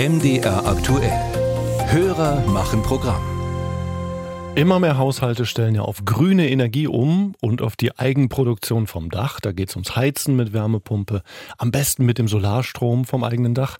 MDR 0.00 0.66
aktuell. 0.66 1.12
Hörer 1.90 2.40
machen 2.46 2.82
Programm. 2.82 3.20
Immer 4.54 4.78
mehr 4.78 4.96
Haushalte 4.96 5.44
stellen 5.44 5.74
ja 5.74 5.82
auf 5.82 6.06
grüne 6.06 6.48
Energie 6.48 6.86
um 6.86 7.34
und 7.42 7.60
auf 7.60 7.76
die 7.76 7.98
Eigenproduktion 7.98 8.86
vom 8.86 9.10
Dach. 9.10 9.40
Da 9.40 9.52
geht 9.52 9.68
es 9.68 9.76
ums 9.76 9.96
Heizen 9.96 10.36
mit 10.36 10.54
Wärmepumpe, 10.54 11.20
am 11.58 11.70
besten 11.70 12.06
mit 12.06 12.16
dem 12.16 12.28
Solarstrom 12.28 13.04
vom 13.04 13.24
eigenen 13.24 13.52
Dach. 13.52 13.76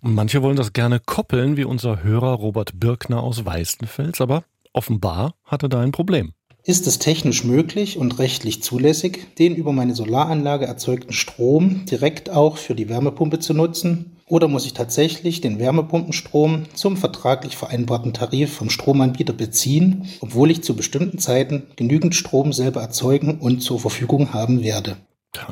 Und 0.00 0.14
manche 0.14 0.40
wollen 0.40 0.54
das 0.54 0.72
gerne 0.72 1.00
koppeln, 1.00 1.56
wie 1.56 1.64
unser 1.64 2.04
Hörer 2.04 2.34
Robert 2.34 2.78
Birkner 2.78 3.20
aus 3.20 3.44
Weißenfels. 3.44 4.20
Aber 4.20 4.44
offenbar 4.72 5.34
hat 5.44 5.64
er 5.64 5.68
da 5.68 5.80
ein 5.80 5.90
Problem. 5.90 6.35
Ist 6.68 6.88
es 6.88 6.98
technisch 6.98 7.44
möglich 7.44 7.96
und 7.96 8.18
rechtlich 8.18 8.60
zulässig, 8.60 9.36
den 9.38 9.54
über 9.54 9.72
meine 9.72 9.94
Solaranlage 9.94 10.66
erzeugten 10.66 11.12
Strom 11.12 11.84
direkt 11.86 12.28
auch 12.28 12.56
für 12.56 12.74
die 12.74 12.88
Wärmepumpe 12.88 13.38
zu 13.38 13.54
nutzen? 13.54 14.16
Oder 14.26 14.48
muss 14.48 14.66
ich 14.66 14.72
tatsächlich 14.74 15.40
den 15.40 15.60
Wärmepumpenstrom 15.60 16.64
zum 16.74 16.96
vertraglich 16.96 17.56
vereinbarten 17.56 18.12
Tarif 18.12 18.52
vom 18.52 18.68
Stromanbieter 18.68 19.32
beziehen, 19.32 20.08
obwohl 20.18 20.50
ich 20.50 20.64
zu 20.64 20.74
bestimmten 20.74 21.18
Zeiten 21.18 21.68
genügend 21.76 22.16
Strom 22.16 22.52
selber 22.52 22.80
erzeugen 22.80 23.38
und 23.38 23.60
zur 23.60 23.78
Verfügung 23.78 24.32
haben 24.32 24.64
werde? 24.64 24.96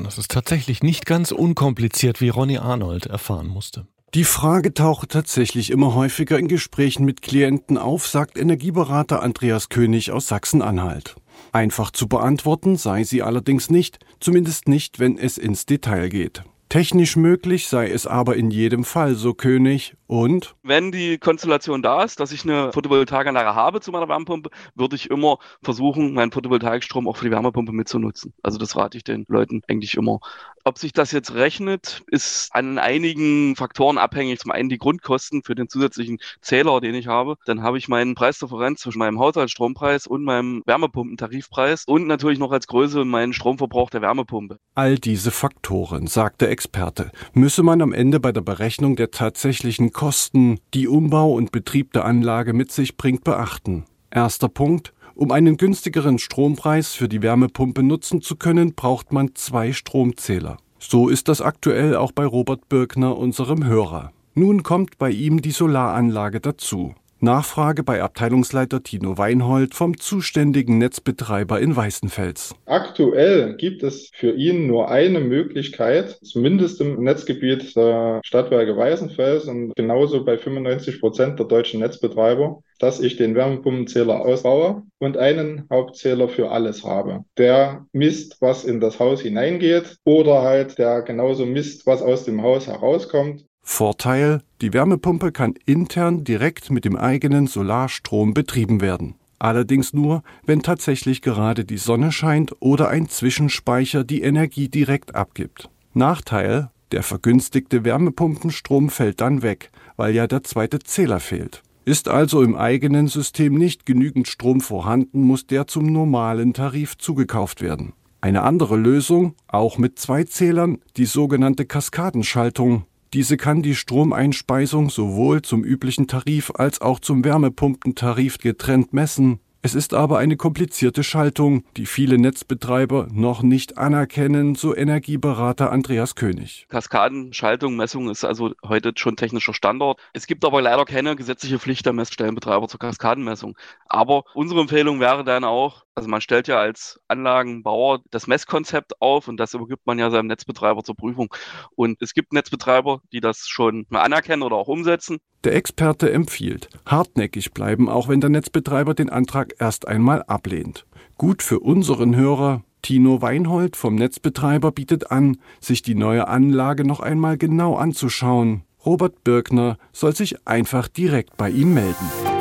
Das 0.03 0.19
ist 0.19 0.33
tatsächlich 0.33 0.83
nicht 0.83 1.07
ganz 1.07 1.31
unkompliziert, 1.31 2.21
wie 2.21 2.31
Ronny 2.31 2.59
Arnold 2.59 3.07
erfahren 3.07 3.47
musste. 3.47 3.87
Die 4.15 4.23
Frage 4.23 4.73
taucht 4.73 5.09
tatsächlich 5.09 5.73
immer 5.73 5.97
häufiger 5.97 6.39
in 6.39 6.47
Gesprächen 6.47 7.05
mit 7.05 7.21
Klienten 7.21 7.77
auf, 7.77 8.07
sagt 8.07 8.39
Energieberater 8.39 9.21
Andreas 9.21 9.71
König 9.71 10.13
aus 10.13 10.29
Sachsen-Anhalt. 10.29 11.17
Einfach 11.51 11.91
zu 11.91 12.07
beantworten 12.07 12.77
sei 12.77 13.03
sie 13.03 13.25
allerdings 13.25 13.71
nicht, 13.71 13.99
zumindest 14.21 14.69
nicht, 14.69 15.01
wenn 15.01 15.19
es 15.19 15.37
ins 15.37 15.67
Detail 15.67 16.11
geht. 16.11 16.45
Technisch 16.69 17.17
möglich 17.17 17.69
sei 17.69 17.89
es 17.89 18.07
aber 18.07 18.37
in 18.37 18.51
jedem 18.51 18.85
Fall, 18.85 19.15
so 19.15 19.35
König. 19.35 19.97
Und? 20.07 20.55
Wenn 20.63 20.93
die 20.93 21.19
Konstellation 21.19 21.83
da 21.83 22.03
ist, 22.03 22.19
dass 22.21 22.33
ich 22.33 22.45
eine 22.45 22.73
Photovoltaikanlage 22.73 23.55
habe 23.55 23.81
zu 23.81 23.93
meiner 23.93 24.09
Wärmepumpe, 24.09 24.51
würde 24.75 24.97
ich 24.97 25.11
immer 25.11 25.39
versuchen, 25.63 26.15
meinen 26.15 26.33
Photovoltaikstrom 26.33 27.09
auch 27.09 27.17
für 27.17 27.27
die 27.27 27.31
Wärmepumpe 27.31 27.73
mitzunutzen. 27.73 28.33
Also 28.43 28.59
das 28.59 28.77
rate 28.77 28.97
ich 28.97 29.05
den 29.05 29.25
Leuten 29.29 29.63
eigentlich 29.69 29.95
immer. 29.95 30.21
Ob 30.67 30.79
sich 30.79 30.95
das 30.95 31.13
jetzt 31.13 31.35
rechnet, 31.35 32.03
ist 32.07 32.49
an 32.55 32.79
einigen 32.79 33.55
Faktoren 33.55 33.99
abhängig. 33.99 34.41
Zum 34.41 34.51
einen 34.51 34.71
die 34.71 34.79
Grundkosten 34.79 35.43
für 35.43 35.55
den 35.55 35.69
zusätzlichen 35.69 36.21
Zähler, 36.41 36.81
den 36.81 36.95
ich 36.95 37.07
habe. 37.07 37.37
Dann 37.45 37.63
habe 37.63 37.77
ich 37.77 37.87
meinen 37.89 38.15
Preisdifferenz 38.15 38.81
zwischen 38.81 38.99
meinem 38.99 39.19
Haushaltsstrompreis 39.19 40.07
und 40.07 40.25
meinem 40.25 40.63
Wärmepumpentarifpreis 40.65 41.85
und 41.87 42.07
natürlich 42.07 42.39
noch 42.39 42.51
als 42.51 42.67
Größe 42.67 43.05
meinen 43.05 43.35
Stromverbrauch 43.35 43.91
der 43.91 44.01
Wärmepumpe. 44.01 44.57
All 44.75 44.99
diese 44.99 45.31
Faktoren, 45.31 46.07
sagt 46.07 46.41
der 46.41 46.49
Experte, 46.49 47.13
müsse 47.35 47.63
man 47.63 47.83
am 47.83 47.93
Ende 47.93 48.19
bei 48.19 48.33
der 48.33 48.41
Berechnung 48.41 48.97
der 48.97 49.11
tatsächlichen 49.11 49.93
Kosten, 49.93 50.61
die 50.73 50.89
Umbau 50.89 51.33
und 51.33 51.53
Betrieb 51.53 51.93
der 51.93 52.07
Anlage 52.07 52.55
mit 52.55 52.73
sich 52.73 52.97
bringt, 52.97 53.23
beachten. 53.23 53.85
Erster 54.11 54.49
Punkt. 54.49 54.94
Um 55.17 55.31
einen 55.31 55.57
günstigeren 55.57 56.19
Strompreis 56.19 56.95
für 56.95 57.09
die 57.09 57.23
Wärmepumpe 57.23 57.85
nutzen 57.85 58.21
zu 58.21 58.35
können, 58.35 58.75
braucht 58.75 59.13
man 59.13 59.35
zwei 59.35 59.73
Stromzähler. 59.73 60.57
So 60.81 61.09
ist 61.09 61.29
das 61.29 61.41
aktuell 61.41 61.95
auch 61.97 62.11
bei 62.11 62.27
Robert 62.27 62.69
Birkner, 62.69 63.17
unserem 63.17 63.65
Hörer. 63.65 64.11
Nun 64.35 64.65
kommt 64.65 64.99
bei 64.99 65.11
ihm 65.11 65.41
die 65.41 65.53
Solaranlage 65.53 66.41
dazu. 66.41 66.95
Nachfrage 67.25 67.83
bei 67.83 68.03
Abteilungsleiter 68.03 68.83
Tino 68.83 69.19
Weinhold 69.19 69.75
vom 69.75 69.99
zuständigen 69.99 70.79
Netzbetreiber 70.79 71.59
in 71.61 71.75
Weißenfels. 71.75 72.55
Aktuell 72.67 73.57
gibt 73.57 73.83
es 73.83 74.11
für 74.15 74.33
ihn 74.33 74.67
nur 74.67 74.91
eine 74.91 75.21
Möglichkeit, 75.21 76.19
zumindest 76.23 76.81
im 76.81 77.03
Netzgebiet 77.03 77.75
der 77.75 78.21
Stadtwerke 78.25 78.77
Weißenfels 78.77 79.47
und 79.47 79.75
genauso 79.75 80.25
bei 80.25 80.39
95 80.39 81.01
Prozent 81.01 81.39
der 81.39 81.47
deutschen 81.47 81.81
Netzbetreiber, 81.81 82.63
dass 82.79 83.01
ich 83.01 83.17
den 83.17 83.35
Wärmepumpenzähler 83.35 84.21
ausbaue 84.21 84.83
und 84.99 85.17
einen 85.17 85.67
Hauptzähler 85.71 86.29
für 86.29 86.51
alles 86.51 86.85
habe. 86.85 87.25
Der 87.39 87.87
misst, 87.93 88.37
was 88.41 88.65
in 88.65 88.81
das 88.81 89.01
Haus 89.01 89.23
hineingeht 89.23 89.97
oder 90.05 90.43
halt 90.43 90.79
der 90.79 91.03
genauso 91.03 91.47
misst, 91.47 91.87
was 91.87 92.03
aus 92.03 92.25
dem 92.25 92.43
Haus 92.43 92.67
herauskommt. 92.67 93.45
Vorteil, 93.65 94.43
die 94.61 94.73
Wärmepumpe 94.73 95.33
kann 95.33 95.55
intern 95.65 96.23
direkt 96.23 96.71
mit 96.71 96.85
dem 96.85 96.97
eigenen 96.97 97.47
Solarstrom 97.47 98.35
betrieben 98.35 98.81
werden. 98.81 99.15
Allerdings 99.39 99.93
nur, 99.93 100.23
wenn 100.47 100.63
tatsächlich 100.63 101.23
gerade 101.23 101.65
die 101.65 101.79
Sonne 101.79 102.13
scheint 102.13 102.55
oder 102.61 102.89
ein 102.89 103.09
Zwischenspeicher 103.09 104.05
die 104.05 104.23
Energie 104.23 104.69
direkt 104.69 105.15
abgibt. 105.15 105.71
Nachteil, 105.93 106.71
der 106.93 107.03
vergünstigte 107.03 107.85
Wärmepumpenstrom 107.85 108.91
fällt 108.91 109.21
dann 109.21 109.43
weg, 109.43 109.71
weil 109.97 110.15
ja 110.15 110.27
der 110.27 110.45
zweite 110.45 110.79
Zähler 110.79 111.19
fehlt. 111.19 111.63
Ist 111.85 112.09
also 112.09 112.43
im 112.43 112.57
eigenen 112.57 113.09
System 113.09 113.55
nicht 113.55 113.85
genügend 113.85 114.29
Strom 114.29 114.61
vorhanden, 114.61 115.23
muss 115.23 115.47
der 115.47 115.67
zum 115.67 115.87
normalen 115.87 116.53
Tarif 116.55 116.97
zugekauft 116.97 117.61
werden. 117.61 117.93
Eine 118.21 118.43
andere 118.43 118.77
Lösung, 118.77 119.35
auch 119.49 119.77
mit 119.77 119.99
zwei 119.99 120.25
Zählern, 120.25 120.79
die 120.97 121.05
sogenannte 121.05 121.67
Kaskadenschaltung, 121.67 122.85
diese 123.15 123.37
kann 123.37 123.63
die 123.63 123.77
Stromeinspeisung 123.77 124.91
sowohl 124.91 125.43
zum 125.43 125.63
üblichen 125.63 126.09
Tarif 126.09 126.51
als 126.57 126.81
auch 126.81 126.99
zum 126.99 127.25
Wärmepumpentarif 127.25 128.39
getrennt 128.39 128.93
messen. 128.93 129.39
Es 129.63 129.75
ist 129.75 129.95
aber 129.95 130.19
eine 130.19 130.37
komplizierte 130.37 131.03
Schaltung, 131.03 131.65
die 131.79 131.87
viele 131.87 132.19
Netzbetreiber 132.19 133.07
noch 133.13 133.43
nicht 133.43 133.79
anerkennen, 133.79 134.57
so 134.57 134.77
Energieberater 134.77 135.71
Andreas 135.71 136.17
König. 136.17 136.67
Kaskadenschaltung, 136.69 137.77
Messung 137.77 138.11
ist 138.11 138.25
also 138.25 138.53
heute 138.63 138.93
schon 138.97 139.17
technischer 139.17 139.55
Standard. 139.55 139.99
Es 140.13 140.27
gibt 140.27 140.45
aber 140.45 140.61
leider 140.61 140.85
keine 140.85 141.17
gesetzliche 141.17 141.59
Pflicht 141.59 141.87
der 141.87 141.95
Messstellenbetreiber 141.95 142.69
zur 142.69 142.79
Kaskadenmessung. 142.79 143.57
Aber 143.87 144.25
unsere 144.35 144.61
Empfehlung 144.61 145.01
wäre 145.01 145.25
dann 145.25 145.45
auch, 145.45 145.85
also 145.95 146.09
man 146.09 146.21
stellt 146.21 146.49
ja 146.49 146.59
als 146.59 147.01
Anlagenbauer 147.09 148.01
das 148.11 148.27
Messkonzept 148.27 149.01
auf 149.01 149.29
und 149.29 149.39
das 149.39 149.55
übergibt 149.55 149.87
man 149.87 149.99
ja 149.99 150.11
seinem 150.11 150.27
Netzbetreiber 150.27 150.83
zur 150.83 150.97
Prüfung. 150.97 151.33
Und 151.77 152.03
es 152.03 152.15
gibt 152.15 152.33
Netzbetreiber, 152.33 153.01
die 153.13 153.21
das 153.21 153.47
schon 153.47 153.87
mal 153.89 154.03
anerkennen 154.03 154.43
oder 154.43 154.57
auch 154.57 154.69
umsetzen. 154.69 155.19
Der 155.45 155.55
Experte 155.55 156.11
empfiehlt, 156.11 156.69
hartnäckig 156.87 157.53
bleiben, 157.53 157.89
auch 157.89 158.09
wenn 158.09 158.21
der 158.21 158.31
Netzbetreiber 158.31 158.95
den 158.95 159.11
Antrag 159.11 159.55
erst 159.59 159.87
einmal 159.87 160.23
ablehnt. 160.25 160.87
Gut 161.17 161.43
für 161.43 161.61
unseren 161.61 162.17
Hörer, 162.17 162.65
Tino 162.83 163.23
Weinhold 163.23 163.77
vom 163.77 163.95
Netzbetreiber 163.95 164.73
bietet 164.73 165.11
an, 165.11 165.39
sich 165.61 165.83
die 165.83 165.95
neue 165.95 166.29
Anlage 166.29 166.85
noch 166.85 167.01
einmal 167.01 167.39
genau 167.39 167.77
anzuschauen. 167.77 168.65
Robert 168.85 169.25
Birkner 169.25 169.79
soll 169.93 170.15
sich 170.15 170.47
einfach 170.47 170.89
direkt 170.89 171.37
bei 171.37 171.49
ihm 171.49 171.73
melden. 171.73 172.34